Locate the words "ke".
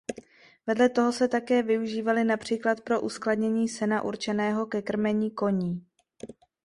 4.65-4.81